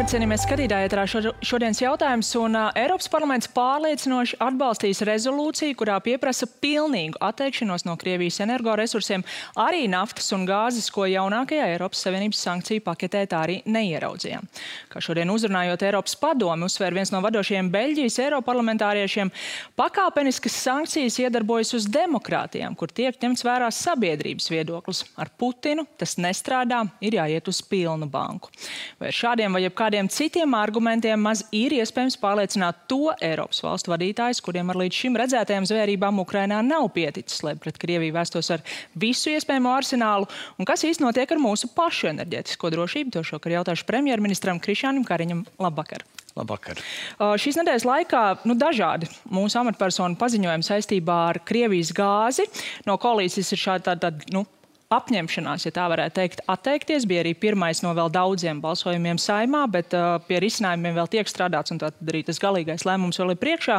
[0.00, 1.02] Labvakar, cienījamies skatītāji, ētrā
[1.44, 2.28] šodienas jautājums.
[2.40, 9.20] Un uh, Eiropas parlaments pārliecinoši atbalstīs rezolūciju, kurā pieprasa pilnīgu atteikšanos no Krievijas energoresursiem,
[9.60, 14.48] arī naftas un gāzes, ko jaunākajā Eiropas Savienības sankciju paketē tā arī neieraudzījām.
[14.88, 19.34] Kā šodien uzrunājot Eiropas padomi, uzsver viens no vadošajiem Beļģijas Eiroparlamentāriešiem,
[19.76, 25.04] pakāpeniskas sankcijas iedarbojas uz demokrātijām, kur tiek ņemts vērā sabiedrības viedoklis.
[25.20, 28.48] Ar Putinu tas nestrādā, ir jāiet uz pilnu banku.
[28.96, 34.70] Vai šādiem vai jebkādiem citiem argumentiem maz ir iespējams pārliecināt to Eiropas valstu vadītājus, kuriem
[34.70, 39.72] ar līdz šim redzētajām zvērībām Ukrainā nav pieticis, lai pret Krieviju vēstos ar visu iespējamo
[39.74, 43.14] arsenālu, un kas īsti notiek ar mūsu pašu enerģētisko drošību.
[43.16, 45.44] To šokar jautāšu premjerministram Krišānam Kariņam.
[45.60, 46.06] Labvakar!
[46.38, 46.78] Labvakar.
[47.18, 52.46] Uh, šīs nedēļas laikā nu, dažādi mūsu amatpersonu paziņojumi saistībā ar Krievijas gāzi.
[52.86, 54.44] No koalīcijas ir šāda tāda, tā, nu,
[54.90, 57.04] apņemšanās, ja tā varētu teikt, atteikties.
[57.06, 61.70] Bija arī pirmais no vēl daudziem balsojumiem saimā, bet uh, pie risinājumiem vēl tiek strādāts,
[61.70, 63.76] un tad arī tas galīgais lēmums vēl ir priekšā.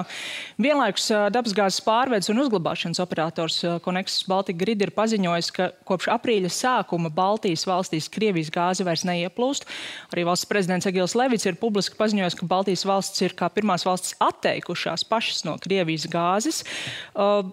[0.63, 6.07] Vienlaikus uh, dabasgāzes pārvedes un uzglabāšanas operators uh, Connexus Baltic Grid ir paziņojis, ka kopš
[6.15, 9.67] aprīļa sākuma Baltijas valstīs Krievijas gāze vairs neieplūst.
[10.15, 14.15] Arī valsts prezidents Egils Levits ir publiski paziņojis, ka Baltijas valsts ir kā pirmās valstis
[14.23, 16.63] atteikušās pašas no Krievijas gāzes.
[17.11, 17.51] Uh,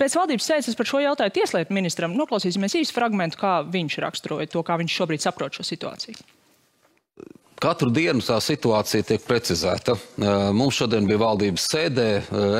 [0.00, 2.14] Pēc valdības sēdes par šo jautāju tieslietu ministram.
[2.16, 6.39] Noklausīsimies īsu fragment, kā viņš raksturoja to, kā viņš šobrīd saprot šo situāciju.
[7.60, 9.92] Katru dienu tā situācija tiek precizēta.
[10.56, 12.06] Mums šodien bija valdības sēdē,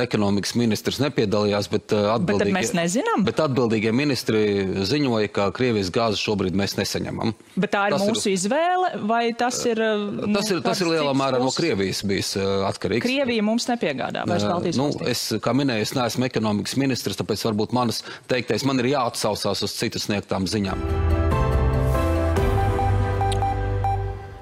[0.03, 3.25] ekonomikas ministrs nepiedalījās, bet atbildīgie, bet mēs nezinām.
[3.25, 4.43] Bet atbildīgie ministri
[4.85, 7.33] ziņoja, ka Krievijas gāzes šobrīd mēs nesaņemam.
[7.55, 9.81] Bet tā ir tas mūsu ir, izvēle, vai tas ir...
[10.21, 12.35] Nu, tas ir, tas ir lielā mērā no Krievijas bijis
[12.69, 13.07] atkarīgs.
[13.07, 17.73] Krievija mums nepiegādā vairs Baltijas nu, es, kā minēju, es neesmu ekonomikas ministrs, tāpēc varbūt
[17.73, 21.30] manas teiktais man ir jāatsausās uz citas sniegtām ziņām.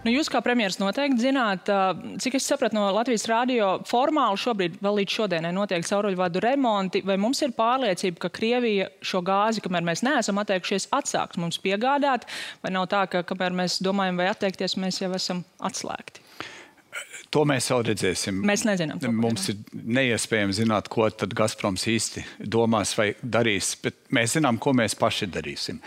[0.10, 1.70] Nu, jūs kā premjeras noteikti zināt,
[2.24, 7.04] cik es sapratu no Latvijas rādio, formāli šobrīd vēl līdz šodienai notiek cauruļvadu remonti.
[7.06, 12.26] Vai mums ir pārliecība, ka Krievija šo gāzi, kamēr mēs neesam atteikušies, atsāks mums piegādāt?
[12.66, 16.26] Vai nav tā, ka kamēr mēs domājam, vai atteikties, mēs jau esam atslēgti?
[17.30, 18.42] To mēs jau redzēsim.
[18.50, 19.04] Mēs nezinām.
[19.14, 21.06] Mums ir neiespējami zināt, ko
[21.38, 25.78] Gazproms īsti domās vai darīs, bet mēs zinām, ko mēs paši darīsim.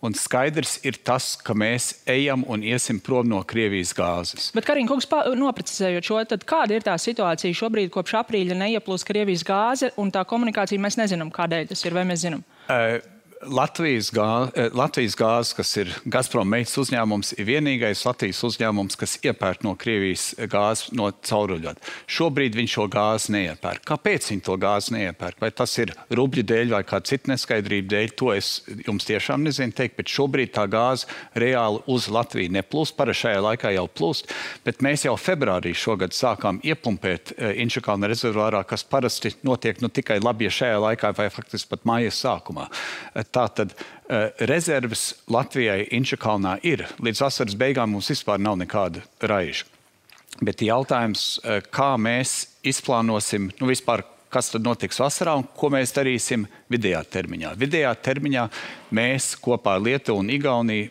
[0.00, 4.48] Un skaidrs ir tas, ka mēs ejam un iesim prom no Krievijas gāzes.
[4.56, 9.44] Bet, Karina Kungs, noprecizējot šo, tad kāda ir tā situācija šobrīd, kopš aprīļa neieplūst Krievijas
[9.44, 12.46] gāze, un tā komunikācija mēs nezinām, kādēļ tas ir, vai mēs zinām?
[12.64, 12.96] Uh,
[13.40, 19.16] Latvijas, gā, eh, Latvijas gāzes, kas ir Gazprom meitas uzņēmums, ir vienīgais Latvijas uzņēmums, kas
[19.24, 21.80] iepērk no Krievijas gāzes no cauruļvada.
[22.04, 23.80] Šobrīd viņš šo gāzi neiepērk.
[23.88, 25.40] Kāpēc viņi to gāzi neiepērk?
[25.40, 29.72] Vai tas ir rubļu dēļ vai kāda cita neskaidrība dēļ, to es jums tiešām nezinu
[29.72, 32.96] teikt, bet šobrīd tā gāze reāli uz Latviju neplūst.
[33.00, 34.28] Parasti šajā laikā jau plūst,
[34.68, 40.20] bet mēs jau februārī šogad sākām iepumpēt e, Inčakalna rezervārā, kas parasti notiek nu, tikai
[40.20, 42.68] labi, ja šajā laikā vai faktiski pat mājas sākumā.
[43.30, 46.86] Tātad eh, rezerves Latvijai Inčakalnā ir.
[46.98, 49.68] Līdz vasaras beigām mums vispār nav nekāda raiža.
[50.42, 55.94] Bet jautājums, eh, kā mēs izplānosim, nu vispār, kas tad notiks vasarā un ko mēs
[55.94, 57.54] darīsim vidējā termiņā.
[57.58, 58.46] Vidējā termiņā
[58.94, 60.90] mēs kopā ar Lietuvu un Igauniju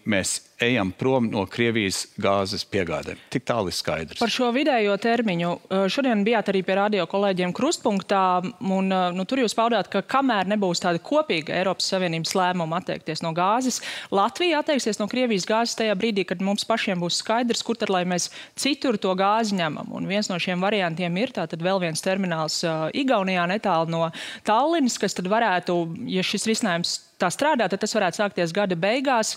[0.59, 3.19] ejam prom no Krievijas gāzes piegādēm.
[3.31, 4.19] Tik tālu ir skaidrs.
[4.19, 5.51] Par šo vidējo termiņu.
[5.91, 8.23] Šodien bijāt arī pie radio kolēģiem krustpunktā,
[8.59, 13.33] un nu, tur jūs paudāt, ka kamēr nebūs tāda kopīga Eiropas Savienības lēmuma atteikties no
[13.37, 13.81] gāzes,
[14.13, 18.03] Latvija atteiksies no Krievijas gāzes tajā brīdī, kad mums pašiem būs skaidrs, kur tad lai
[18.09, 19.93] mēs citur to gāzi ņemam.
[19.95, 24.07] Un viens no šiem variantiem ir tātad vēl viens termināls uh, Igaunijā netālu no
[24.47, 25.79] Tallinas, kas tad varētu,
[26.11, 29.35] ja šis risinājums tā strādā, tad tas varētu sākties gada beigās.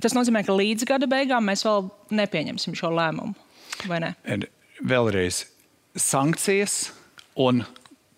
[0.00, 3.34] Tas nozīmē, ka līdz gada beigām mēs vēl nepieņemsim šo lēmumu,
[3.90, 4.14] ne?
[4.80, 5.44] Vēlreiz
[5.98, 6.90] sankcijas
[7.40, 7.62] un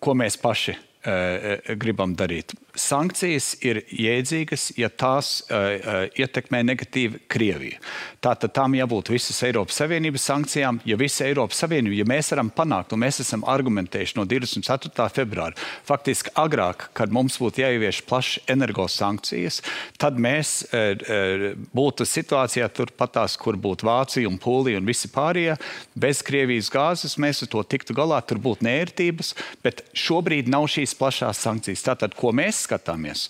[0.03, 2.55] ko mēs paši uh, gribam darīt.
[2.73, 7.77] Sankcijas ir jēdzīgas, ja tās uh, ietekmē negatīvi Krieviju.
[8.23, 10.79] Tātad tam jābūt visas Eiropas Savienības sankcijām.
[10.89, 15.05] Ja visa Eiropas Savienība, ja mēs varam panākt, un mēs esam argumentējuši no 24.
[15.13, 15.53] februāra,
[15.85, 19.61] faktiski agrāk, kad mums būtu jāievieš plašas energosankcijas,
[20.01, 25.59] tad mēs uh, būtu situācijā turpatās, kur būtu Vācija un Polija un visi pārējie.
[25.93, 30.97] Bez Krievijas gāzes mēs ar to tiktu galā, tur būtu nērtības, bet šobrīd nav šīs
[30.97, 31.85] plašās sankcijas.
[31.85, 33.29] Tātad, ko mēs skatāmies.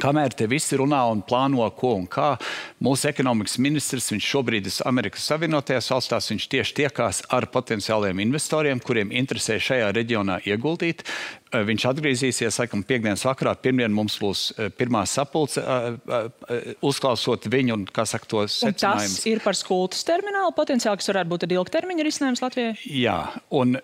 [0.00, 2.36] Kamēr te visi runā un plāno, ko un kā,
[2.84, 8.80] mūsu ekonomikas ministrs, viņš šobrīd ir Amerikas Savienotajās valstīs, viņš tieši tiekās ar potenciāliem investoriem,
[8.80, 11.04] kuriem interesē šajā reģionā ieguldīt.
[11.50, 13.56] Eh, viņš atgriezīsies, laikam, piekdienas vakarā.
[13.58, 19.18] Pirmdien mums būs eh, pirmā sapulce, eh, uzklausot viņu un, kā saka, to secinājumus.
[19.18, 22.76] Tas ir par skultas terminālu potenciāli, kas varētu būt ilgtermiņa risinājums Latvijai?
[22.86, 23.18] Jā,
[23.50, 23.80] un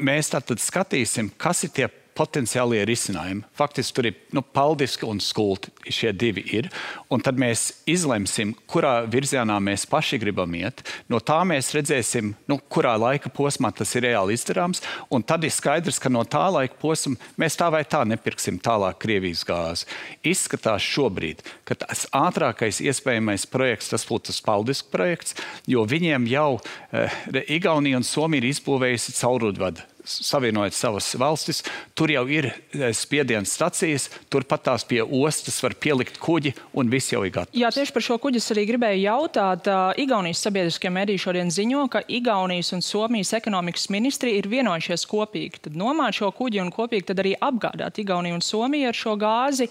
[0.00, 1.92] mēs tātad skatīsim, kas ir tie
[2.22, 3.42] potenciālie risinājumi.
[3.58, 5.72] Faktiski tur ir nu, paldiski un skulti.
[5.92, 6.68] Šie divi ir.
[7.12, 10.84] Un tad mēs izlemsim, kurā virzienā mēs paši gribam iet.
[11.10, 14.82] No tā mēs redzēsim, nu, kurā laika posmā tas ir reāli izdarāms.
[15.12, 19.00] Un tad ir skaidrs, ka no tā laika posma mēs tā vai tā nepirksim tālāk
[19.02, 19.88] Krievijas gāzi.
[20.32, 25.36] Izskatās šobrīd, ka tas ātrākais iespējamais projekts tas būtu tas paldiski projekts,
[25.66, 26.50] jo viņiem jau
[26.92, 27.22] eh,
[27.56, 31.62] Igaunija un Somija ir izbūvējusi caurudvadu savienojot savas valstis.
[31.94, 37.12] Tur jau ir eh, spiedienas stacijas, turpat tās pie ostas var pielikt kuģi un viss
[37.12, 37.56] jau ir gatavs.
[37.58, 39.70] Jā, tieši par šo kuģi es arī gribēju jautāt.
[40.02, 45.66] Igaunijas sabiedriskie mediji šodien ziņo, ka Igaunijas un Somijas ekonomikas ministri ir vienojušies kopīgi.
[45.68, 49.70] Tad nomāt šo kuģi un kopīgi tad arī apgādāt Igauniju un Somiju ar šo gāzi.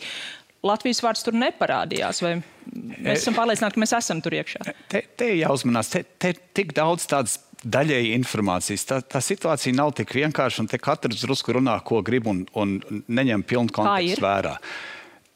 [0.66, 2.22] Latvijas vārds tur neparādījās.
[2.22, 2.36] Vai
[3.02, 4.62] mēs esam pārliecināti, ka mēs esam tur iekšā?
[4.92, 8.88] Te, te jāuzmanās, te, te tik daudz tādas daļēji informācijas.
[8.90, 12.80] Tā, tā situācija nav tik vienkārša, un te katrs drusku runā, ko grib, un, un
[13.08, 14.58] neņem pilnu kontekstu vērā.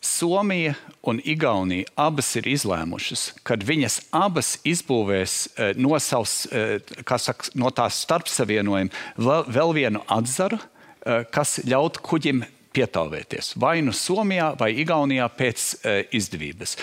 [0.05, 6.77] Somija un Igaunija abas ir izlēmušas, ka viņas abas izbūvēs eh, no, savs, eh,
[7.17, 12.43] saka, no tās starpsavienojuma vēl, vienu atzaru, eh, kas ļautu kuģim
[12.75, 15.67] pietāvēties vai nu Somijā vai Igaunijā pēc
[16.13, 16.75] izdevības.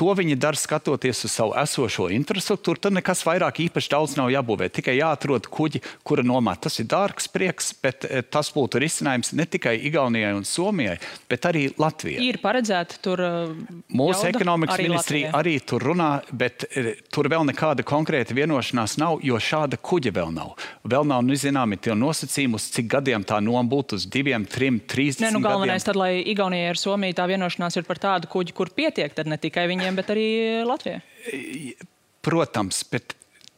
[0.00, 2.80] To viņi dara skatoties uz savu esošo infrastruktūru.
[2.80, 4.70] Tad nekas vairāk īpaši daudz nav jābūvē.
[4.72, 6.62] Tikai jāatrod kuģi, kura nomāt.
[6.64, 10.96] Tas ir dārgs prieks, bet e, tas būtu risinājums ne tikai Igaunijai un Somijai,
[11.28, 12.24] bet arī Latvijai.
[12.30, 13.20] Ir paredzēta tur.
[13.20, 15.42] E, Mūsu ekonomikas arī ministrija Latvijai.
[15.42, 20.32] arī tur runā, bet e, tur vēl nekāda konkrēta vienošanās nav, jo šāda kuģa vēl
[20.32, 20.56] nav.
[20.88, 24.80] Vēl nav nu, zināmi tie nosacījumi, uz cik gadiem tā noma būtu, uz diviem, trim,
[24.80, 25.20] trīs.
[25.20, 25.90] Ne, nu, galvenais gadiem.
[25.92, 29.36] tad, lai Igaunijai ar Somiju tā vienošanās ir par tādu kuģi, kur pietiek, tad ne
[29.40, 30.26] tikai viņiem Igauniem, bet arī
[30.66, 31.00] Latvijai?
[32.22, 33.14] Protams, bet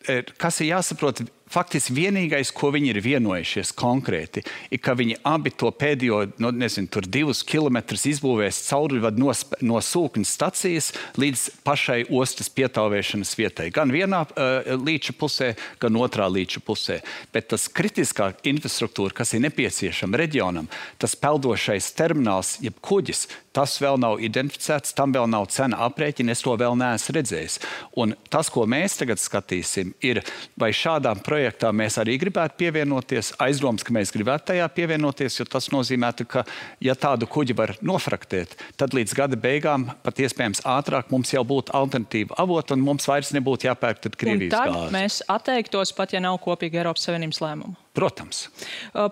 [0.08, 5.52] eh, kas ir jāsaprot, faktiski vienīgais, ko viņi ir vienojušies konkrēti, ir, ka viņi abi
[5.54, 9.34] to pēdējo, nu, nezinu, tur divus kilometrus izbūvēs caurvadu no,
[9.64, 13.68] no sūkņa stacijas līdz pašai ostas pietāvēšanas vietai.
[13.74, 15.52] Gan vienā uh, līča pusē,
[15.82, 17.00] gan otrā līča pusē.
[17.34, 20.70] Bet tas kritiskā infrastruktūra, kas ir nepieciešama reģionam,
[21.02, 26.40] tas peldošais termināls, jeb kuģis, Tas vēl nav identificēts, tam vēl nav cena aprēķina, es
[26.40, 27.58] to vēl neesmu redzējis.
[28.00, 30.22] Un tas, ko mēs tagad skatīsim, ir,
[30.56, 31.41] vai šādām projektām
[31.76, 33.32] mēs arī gribētu pievienoties.
[33.42, 36.44] Aizdoms, ka mēs gribētu tajā pievienoties, jo tas nozīmētu, ka,
[36.82, 41.74] ja tādu kuģi var nofraktēt, tad līdz gada beigām, pat iespējams ātrāk, mums jau būtu
[41.76, 44.74] alternatīva avota un mums vairs nebūtu jāpērk Krievijas gāzi.
[44.74, 47.78] Tad mēs atteiktos pat, ja nav kopīga Eiropas Savienības lēmuma.
[47.92, 48.46] Protams.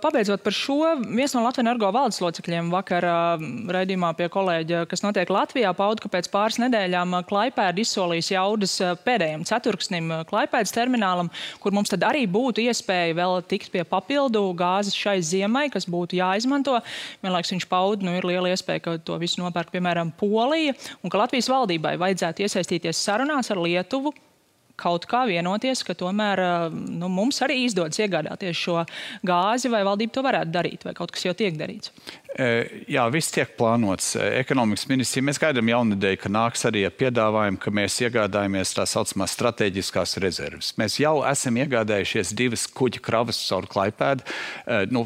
[0.00, 0.78] Pabeidzot par šo,
[1.12, 3.04] viens no Latvijas energo valdes locekļiem vakar
[3.76, 9.44] raidījumā pie kolēģa, kas notiek Latvijā, pauda, ka pēc pāris nedēļām Klaipēda izsolīs jaudas pēdējiem
[9.50, 11.28] ceturksnim Klaipēdas terminālam,
[11.60, 16.16] kur mums tad arī būtu iespēja vēl tikt pie papildu gāzes šai ziemai, kas būtu
[16.16, 16.78] jāizmanto.
[17.20, 20.72] Vienlaiks viņš pauda, nu ir liela iespēja, ka to visu nopērk, piemēram, Polija,
[21.04, 24.16] un ka Latvijas valdībai vajadzētu iesaistīties sarunās ar Lietuvu,
[24.80, 26.42] kaut kā vienoties, ka tomēr
[26.72, 28.80] nu, mums arī izdodas iegādāties šo
[29.26, 31.92] gāzi, vai valdība to varētu darīt, vai kaut kas jau tiek darīts?
[32.88, 34.12] Jā, viss tiek plānots.
[34.40, 39.34] Ekonomikas ministrija mēs gaidām jaunadēļ, ka nāks arī ar piedāvājumu, ka mēs iegādājamies tā saucamās
[39.37, 40.72] strateģiskās rezerves.
[40.80, 44.25] Mēs jau esam iegādājušies divas kuģa kravas caur Klaipēdu.
[44.94, 45.04] Nu,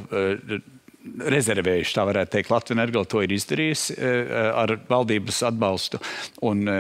[1.05, 2.51] rezervējuši, tā varētu teikt.
[2.53, 6.01] Latvijas energo to ir izdarījusi e, e, ar valdības atbalstu.
[6.49, 6.77] Un e,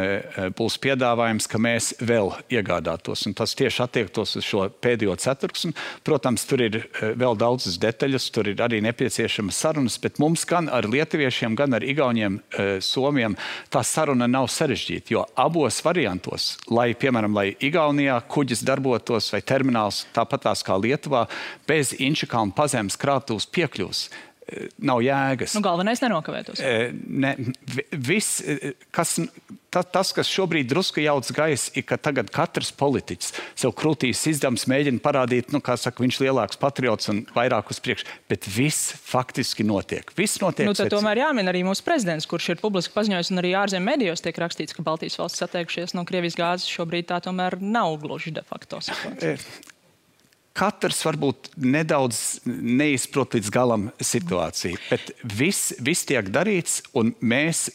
[0.56, 3.26] būs piedāvājums, ka mēs vēl iegādātos.
[3.28, 5.74] Un tas tieši attiektos uz šo pēdējo ceturksni.
[6.06, 6.80] Protams, tur ir
[7.20, 11.84] vēl daudzas detaļas, tur ir arī nepieciešamas sarunas, bet mums gan ar lietuviešiem, gan ar
[11.84, 12.40] igauniem,
[12.84, 13.36] somiem
[13.72, 15.14] tā saruna nav sarežģīta.
[15.14, 21.24] Jo abos variantos, lai, piemēram, lai Igaunijā kuģis darbotos vai termināls tāpatās kā Lietuvā,
[21.68, 24.04] bez Inčakāna pazemes krātuves piekļūs
[24.78, 25.54] nav jēgas.
[25.56, 26.60] Nu, galvenais nenokavētos.
[27.08, 27.32] Ne,
[27.90, 28.42] viss,
[28.94, 29.16] kas,
[29.72, 33.32] ta, tas, kas šobrīd drusku jauc gaisa, ir, ka tagad katrs politiķis
[33.64, 38.08] sev krūtīs izdevums mēģina parādīt, nu, kā saka, viņš lielāks patriots un vairāk uz priekšu,
[38.30, 40.12] bet viss faktiski notiek.
[40.18, 40.68] Viss notiek.
[40.68, 44.38] Nu, tomēr jāmin arī mūsu prezidents, kurš ir publiski paziņojis, un arī ārzemju medijos tiek
[44.44, 46.70] rakstīts, ka Baltijas valsts atteikušies no Krievijas gāzes.
[46.70, 49.72] Šobrīd tā tomēr nav gluži de facto situācija.
[50.54, 57.66] Katrs varbūt nedaudz neizprot līdz galam situāciju, bet viss, viss tiek darīts, un mēs,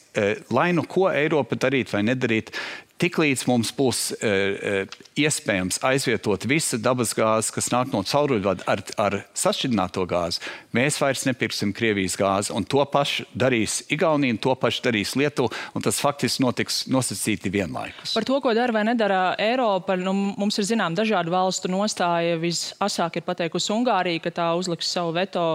[0.53, 2.53] lai nu ko Eiropa darīt vai nedarīt,
[2.99, 4.83] Tiklīdz mums būs uh,
[5.15, 10.41] iespējams aizvietot visu dabasgāzi, kas nāk no cauruļvada ar, ar sašķidrināto gāzi,
[10.75, 12.51] mēs vairs nepirksim Krievijas gāzi.
[12.51, 18.17] Un to pašu darīs Igaunija, to pašu darīs Lietuva, tas faktiski notiks nosacīti vienlaikus.
[18.17, 22.35] Par to, ko dara vai nedara Eiropa, nu, mums ir zinām dažādu valstu nostāja.
[22.43, 25.45] Visasāk ir pateikusi Ungārija, ka tā uzliks savu veto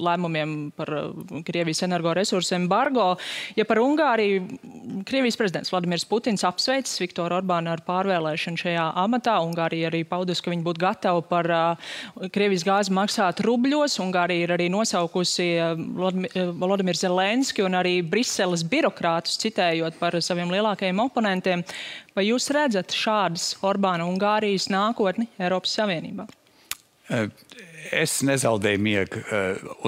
[0.00, 0.94] lēmumiem par
[1.44, 3.12] Krievijas energoresursu embargo.
[3.60, 9.34] Ja par Ungāriju Krievijas prezidents Vladimirs Putins apsver apsveicis Viktoru Orbānu ar pārvēlēšanu šajā amatā.
[9.42, 11.94] Ungārija arī paudusi, ka viņi būtu gatavi par uh,
[12.30, 13.98] Krievijas gāzi maksāt rubļos.
[14.02, 15.72] Ungārija ir arī nosaukusi uh,
[16.60, 21.64] Volodimiru Zelenski un arī Briseles birokrātus citējot par saviem lielākajiem oponentiem.
[22.14, 26.28] Vai jūs redzat šādas Orbāna Ungārijas nākotni Eiropas Savienībā?
[27.90, 29.24] Es nezaudēju miegu,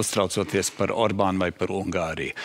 [0.01, 2.35] uztraucoties par Orbānu vai par Ungāriju.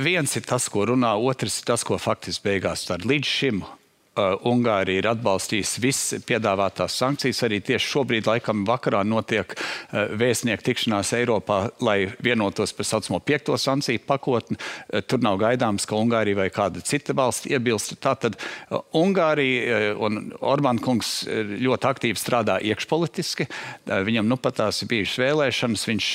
[0.00, 3.04] Viens ir tas, ko runā, otrs ir tas, ko faktiski beigās dara.
[3.12, 3.81] Līdz šim Uh,
[4.12, 7.38] Ungārija ir atbalstījusi visas piedāvātās sankcijas.
[7.46, 13.56] Arī tieši šobrīd, laikam, vakarā notiek uh, vēstnieku tikšanās Eiropā, lai vienotos par saucamo piekto
[13.56, 14.58] sankciju pakotni.
[14.60, 17.94] Uh, tur nav gaidāms, ka Ungārija vai kāda cita valsts iebilst.
[18.04, 18.36] Tātad
[18.92, 23.48] Ungārija un Orbán kungs ļoti aktīvi strādā iekšpolitiski.
[23.88, 25.86] Viņam nu pat tās ir bijušas vēlēšanas.
[25.88, 26.10] Viņš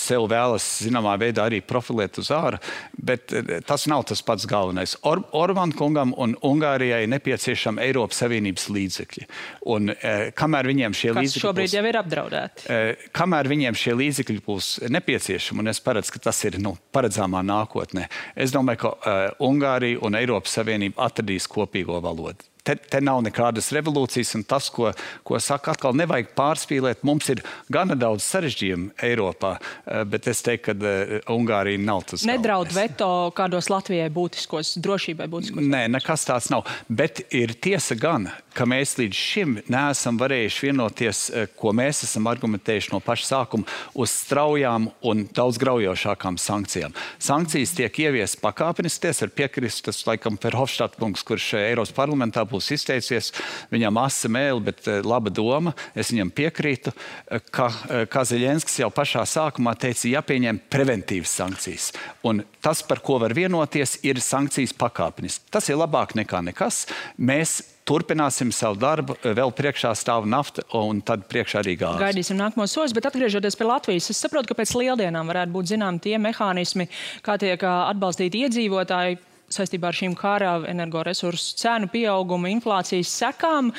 [0.00, 2.62] sev vēlas zināmā veidā arī profilēt uz ārā,
[2.96, 3.36] bet
[3.68, 4.96] tas nav tas pats galvenais.
[5.04, 9.26] Or Orbán kungam un Ungārijai nepieciešams nepieciešami Eiropas Savienības līdzekļi.
[9.72, 12.66] Un, e, kamēr viņiem šie Kas līdzekļi šobrīd būs, jau ir apdraudēti?
[12.68, 17.42] E, kamēr viņiem šie līdzekļi būs nepieciešami, un es paredzu, ka tas ir nu, paredzāmā
[17.46, 22.51] nākotnē, es domāju, ka uh, Ungārija un Eiropas Savienība atradīs kopīgo valodu.
[22.62, 24.92] Te, te nav nekādas revolūcijas, un tas, ko,
[25.26, 27.00] ko saka, atkal nevajag pārspīlēt.
[27.02, 27.40] Mums ir
[27.74, 32.22] gana daudz sarežģījumu Eiropā, eh, bet es teiktu, ka uh, Ungārija nav tas.
[32.28, 32.92] Nedraud galvenais.
[32.94, 35.58] veto kādos Latvijai būtiskos, drošībai būtiskos.
[35.58, 36.68] Nē, nekas tāds nav.
[36.86, 42.30] Bet ir tiesa gan, ka mēs līdz šim neesam varējuši vienoties, eh, ko mēs esam
[42.30, 43.66] argumentējuši no paša sākuma,
[43.98, 46.94] uz straujām un daudz graujošākām sankcijām.
[47.18, 53.32] Sankcijas tiek ieviestas pakāpeniski, ar piekrist, tas laikam Ferhofstadt kungs, kurš Eiropas parlamentā būs izteicies.
[53.72, 55.74] Viņam asa mēli, bet eh, laba doma.
[55.94, 61.90] Es viņam piekrītu, eh, ka eh, Kazaļenskis jau pašā sākumā teica, jāpieņem preventīvas sankcijas.
[62.28, 65.48] Un tas, par ko var vienoties, ir sankcijas pakāpeniski.
[65.52, 66.84] Tas ir labāk nekā nekas.
[67.18, 69.16] Mēs turpināsim savu darbu.
[69.22, 72.02] Vēl priekšā stāv nafta un tad priekšā arī gāze.
[72.02, 75.98] Gaidīsim nākamos soļus, bet atgriežoties pie Latvijas, es saprotu, ka pēc lieldienām varētu būt zinām
[76.02, 76.88] tie mehānismi,
[77.26, 79.18] kā tiek atbalstīti iedzīvotāji
[79.52, 83.72] saistībā ar šīm kara energoresursu cenu pieauguma, inflācijas sekām.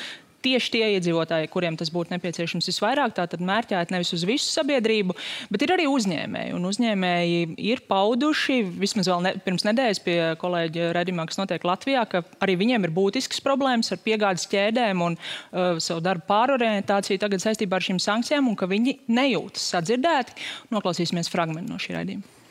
[0.44, 5.16] Tieši tie iedzīvotāji, kuriem tas būtu nepieciešams visvairāk, tātad mērķēt nevis uz visu sabiedrību,
[5.48, 6.52] bet ir arī uzņēmēji.
[6.52, 12.04] Un uzņēmēji ir pauduši, vismaz vēl ne, pirms nedēļas pie kolēģa Redimā, kas notiek Latvijā,
[12.12, 17.40] ka arī viņiem ir būtisks problēmas ar piegādes ķēdēm un uh, savu darbu pārorientāciju tagad
[17.40, 20.36] saistībā ar šīm sankcijām, un ka viņi nejūtas sadzirdēti.
[20.76, 22.43] Noklausīsimies fragment no šī raidījuma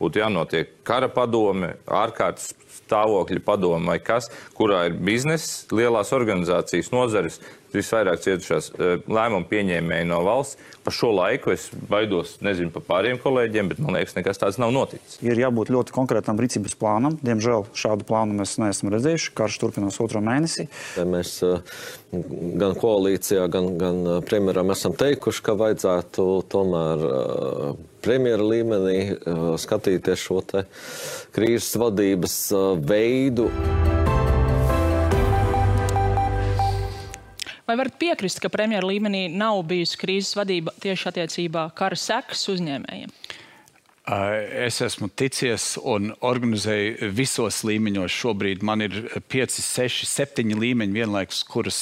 [0.00, 7.38] būtu jānotiek kara padome, ārkārtas stāvokļa padome vai kas, kurā ir bizness, lielās organizācijas, nozares,
[7.70, 10.58] visvairāk cietušās e, lēmumu pieņēmēji no valsts.
[10.82, 14.72] Par šo laiku es baidos, nezinu par pāriem kolēģiem, bet man liekas, nekas tāds nav
[14.74, 15.20] noticis.
[15.22, 17.18] Ir jābūt ļoti konkrētam rīcības plānam.
[17.22, 19.34] Diemžēl šādu plānu mēs neesam redzējuši.
[19.38, 20.66] Karš turpinās otro mēnesi.
[21.06, 21.52] Mēs e,
[22.10, 27.06] gan koalīcijā, gan, gan e, premjeram esam teikuši, ka vajadzētu tomēr
[28.02, 28.98] premjera līmenī
[29.60, 30.40] skatīties šo
[31.34, 32.36] krīzes vadības
[32.88, 33.50] veidu.
[37.70, 43.12] Vai varat piekrist, ka premjera līmenī nav bijusi krīzes vadība tieši attiecībā kara sekas uzņēmējiem?
[44.66, 48.10] Es esmu ticies un organizēju visos līmeņos.
[48.10, 48.96] Šobrīd man ir
[49.30, 51.78] 5, 6, 7 līmeņi vienlaikus, kurus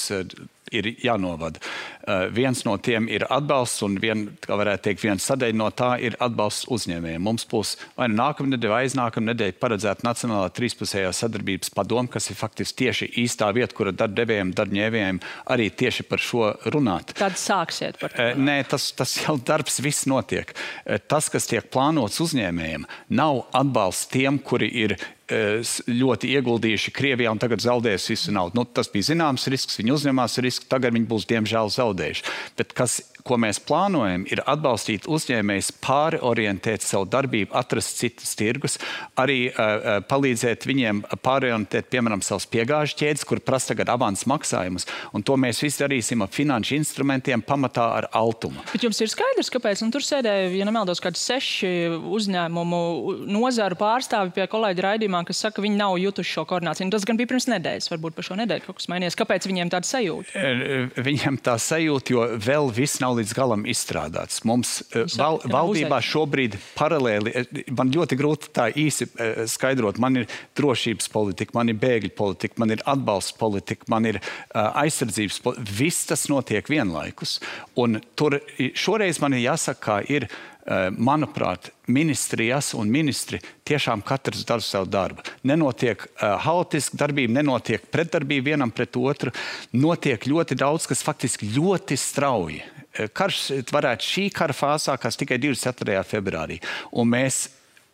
[0.74, 1.60] ir jānovada.
[2.08, 6.68] Uh, viens no tiem ir atbalsts, un vien, teikt, viena sadaļa no tā ir atbalsts
[6.72, 7.24] uzņēmējiem.
[7.24, 12.30] Mums būs vai nu nākamā nedēļa, vai aiznākamā nedēļa paredzēta Nacionālā trīspusējā sadarbības padoma, kas
[12.32, 15.20] ir faktiski tieši īstā vieta, kura darbdevējiem, darbņēmējiem
[15.54, 17.12] arī tieši par šo runāt.
[17.18, 18.30] Tad sāksiet par to?
[18.30, 20.54] Uh, nē, tas, tas jau darbs viss notiek.
[20.54, 22.88] Uh, tas, kas tiek plānots uzņēmējiem,
[23.20, 24.98] nav atbalsts tiem, kuri ir
[25.28, 28.56] ļoti ieguldījuši Krievijā un tagad zaudēs visu naudu.
[28.58, 32.26] Nu, tas bija zināms risks, viņi uzņemās risku, tagad viņi būs diemžēl zaudējuši.
[32.58, 38.78] Bet kas ko mēs plānojam, ir atbalstīt uzņēmējus, pārorientēt savu darbību, atrast citus tirgus,
[39.20, 44.88] arī uh, palīdzēt viņiem pārorientēt, piemēram, savus piegāžu ķēdes, kur prasa tagad avans maksājumus.
[45.16, 48.64] Un to mēs visi darīsim ar finanšu instrumentiem, pamatā ar altumu.
[48.72, 49.84] Bet jums ir skaidrs, kāpēc?
[49.84, 51.72] Un tur sēdēja, ja nemaldos, kādi seši
[52.18, 52.80] uzņēmumu
[53.28, 56.90] nozaru pārstāvi pie kolēģa raidījumā, kas saka, ka viņi nav jutuši šo koordināciju.
[56.94, 59.16] Tas gan bija pirms nedēļas, varbūt par šo nedēļu kaut kas mainījies.
[59.18, 60.44] Kāpēc viņiem tāda sajūta?
[61.08, 64.42] Viņiem tā sajūta, jo vēl viss nav līdz galam izstrādāts.
[64.48, 69.08] Mums eh, val, valdībā šobrīd paralēli, man ļoti grūti tā īsi
[69.50, 74.20] skaidrot, man ir drošības politika, man ir bēgļu politika, man ir atbalsts politika, man ir
[74.54, 75.76] aizsardzības politika.
[75.78, 77.38] Viss tas notiek vienlaikus.
[77.78, 78.38] Un tur
[78.78, 80.28] šoreiz man ir jāsaka, kā ir
[80.96, 85.24] manuprāt, ministrijas un ministri tiešām katrs dara savu darbu.
[85.48, 89.32] Nenotiek uh, haotiska darbība, nenotiek pretdarbība vienam pret otru.
[89.72, 92.64] Notiek ļoti daudz, kas faktiski ļoti strauji
[93.14, 96.00] karš varētu šī kara fāzē sākās tikai 24.
[96.08, 96.56] februārī.
[96.98, 97.44] Un mēs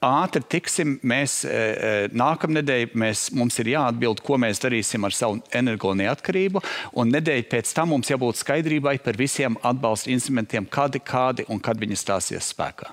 [0.04, 0.96] ātri tiksim.
[1.06, 6.62] Mēs e, e, nākamnedēļ mēs, mums ir jāatbild, ko mēs darīsim ar savu energo neatkarību.
[7.00, 11.80] Un nedēļa pēc tam mums jābūt skaidrībai par visiem atbalsta instrumentiem, kādi, kādi un kad
[11.80, 12.92] viņi stāsies spēkā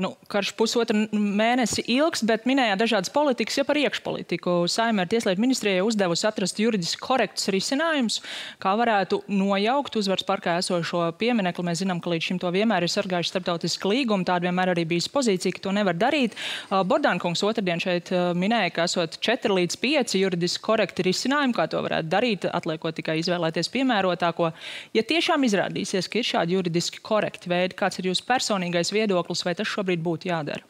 [0.00, 4.62] nu, karš pusotru mēnesi ilgs, bet minējāt dažādas politikas, ja par iekšpolitiku.
[4.70, 8.22] Saimē ar Tieslietu ministrijai uzdevusi atrast juridiski korektus risinājumus,
[8.62, 11.66] kā varētu nojaukt uzvaras parkā esošo pieminekli.
[11.68, 14.26] Mēs zinām, ka līdz šim to vienmēr ir sargājuši starptautiski līgumi.
[14.28, 16.38] Tāda vienmēr arī bijis pozīcija, ka to nevar darīt.
[16.72, 22.08] Bordānkungs otrdien šeit minēja, ka esot 4 līdz 5 juridiski korekti risinājumi, kā to varētu
[22.08, 24.50] darīt, atliekot tikai izvēlēties piemērotāko.
[24.96, 29.54] Ja tiešām izrādīsies, ka ir šādi juridiski korekti veidi, kāds ir jūsu personīgais viedoklis, vai
[29.58, 30.62] tas šobrīd šobrīd būtu jādara?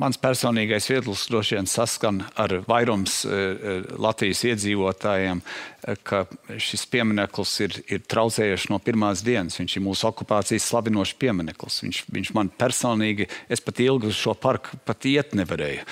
[0.00, 5.42] Mans personīgais viedoklis droši vien saskan ar vairums e, e, Latvijas iedzīvotājiem,
[6.06, 6.24] ka
[6.60, 9.58] šis piemineklis ir, ir traucējuši no pirmās dienas.
[9.60, 11.80] Viņš ir mūsu okupācijas slavinošs piemineklis.
[11.84, 15.86] Viņš, viņš man personīgi, es pat ilgi uz šo parku pat iet nevarēju.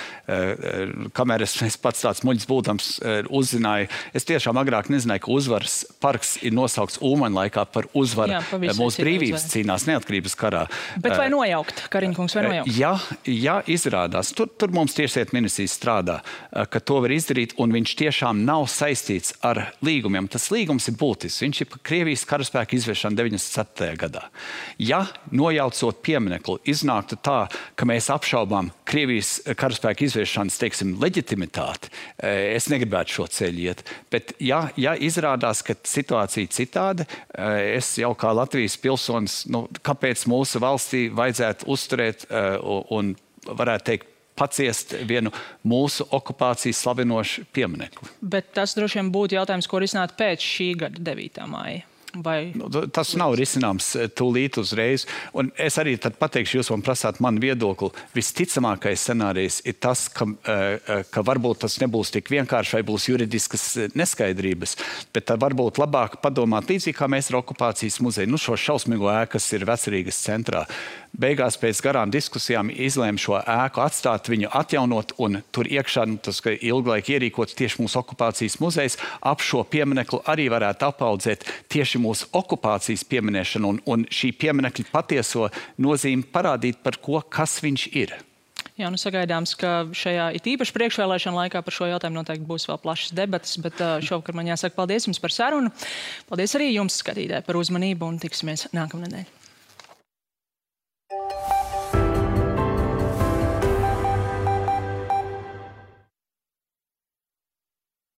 [1.16, 2.90] Kamēr es, es pats tāds muļķis būdams
[3.28, 8.42] uzzināju, es tiešām agrāk nezināju, ka uzvaras parks ir nosaukts Ulmaņa laikā par uzvaru Jā,
[8.76, 9.52] mūsu brīvības uzvar.
[9.54, 10.64] cīnās neatkarības karā.
[11.00, 12.72] Bet vai nojaukt, Kariņkungs, vai nojaukt?
[12.78, 17.72] Ja, ja izrādās, tur, tur mums tiešsiet ministrijas strādā, eh, ka to var izdarīt, un
[17.74, 20.28] viņš tiešām nav saistīts ar līgumiem.
[20.30, 21.42] Tas līgums ir būtisks.
[21.44, 23.92] Viņš ir par Krievijas karaspēku izvēršanu 97.
[24.00, 24.24] gadā.
[24.82, 25.04] Ja
[25.34, 27.38] nojaucot pieminekli, iznāktu tā,
[27.78, 33.84] ka mēs apšaubām Krievijas karaspēku izvēršanas, teiksim, leģitimitāti, eh, es negribētu šo ceļu iet.
[34.10, 40.26] Bet, ja, ja izrādās, ka situācija citāda, eh, es jau kā Latvijas pilsonis, nu, kāpēc
[40.26, 42.26] mūsu valstī vajadzētu uzturēt
[42.90, 45.32] un varētu teikt, paciest vienu
[45.68, 48.14] mūsu okupācijas slavinošu pieminekli.
[48.22, 51.46] Bet tas droši vien būtu jautājums, ko risināt pēc šī gada 9.
[51.50, 51.86] māja.
[52.14, 52.52] Vai...
[52.56, 55.04] Nu, tas nav risināms eh, tūlīt uzreiz.
[55.36, 57.90] Un es arī pateikšu, jūs man prasāt manu viedokli.
[58.16, 63.10] Visticamākais scenārijs ir tas, ka, eh, eh, ka varbūt tas nebūs tik vienkārši vai būs
[63.10, 63.66] juridiskas
[63.98, 64.76] neskaidrības,
[65.12, 68.32] bet varbūt labāk padomāt līdzīgi kā mēs ar okupācijas muzeju.
[68.32, 70.64] Nu, šo šausmīgo ēku, kas ir vecerīgas centrā.
[71.16, 76.42] Beigās pēc garām diskusijām izlēma šo ēku atstāt, viņu atjaunot un tur iekšā, nu, tas
[76.44, 83.06] ilglaik ierīkots tieši mūsu okupācijas muzejs, ap šo pieminekli arī varētu apaudzēt tieši mūsu okupācijas
[83.08, 85.48] pieminēšana un, un šī pieminekļa patieso
[85.80, 88.18] nozīmi parādīt, par ko kas viņš ir.
[88.78, 92.78] Jā, nu sagaidāms, ka šajā it īpaši priekšvēlēšana laikā par šo jautājumu noteikti būs vēl
[92.84, 95.72] plašas debatas, bet šovakar man jāsaka paldies jums par sarunu.
[96.30, 99.37] Paldies arī jums, skatītāji, par uzmanību un tiksimies nākamnedēļ.